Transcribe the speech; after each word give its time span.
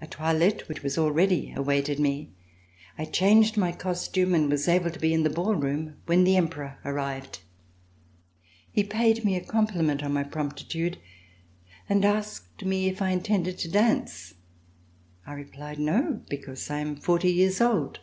A 0.00 0.06
toilette 0.06 0.68
which 0.68 0.84
was 0.84 0.96
all 0.96 1.10
ready, 1.10 1.52
awaited 1.56 1.98
me. 1.98 2.30
I 2.96 3.04
changed 3.04 3.56
my 3.56 3.72
costume 3.72 4.32
and 4.32 4.48
was 4.48 4.68
able 4.68 4.92
to 4.92 4.98
be 5.00 5.12
in 5.12 5.24
the 5.24 5.28
ball 5.28 5.56
room 5.56 5.96
when 6.06 6.22
the 6.22 6.36
Emperor 6.36 6.78
arrived. 6.84 7.40
He 8.70 8.84
paid 8.84 9.24
me 9.24 9.34
a 9.34 9.42
compliment 9.44 10.04
on 10.04 10.12
my 10.12 10.22
promptitude 10.22 10.98
and 11.88 12.04
asked 12.04 12.64
me 12.64 12.86
if 12.88 13.02
I 13.02 13.10
intended 13.10 13.58
to 13.58 13.68
dance. 13.68 14.34
I 15.26 15.32
replied: 15.32 15.80
*'No, 15.80 16.22
because 16.28 16.70
I 16.70 16.78
am 16.78 16.94
forty 16.94 17.32
years 17.32 17.60
old." 17.60 17.98